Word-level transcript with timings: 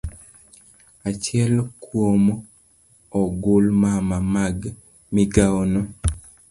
Achiel 1.09 1.53
kuom 1.83 2.23
ogulmama 3.21 4.17
mag 4.33 4.57
migawono 5.13 5.81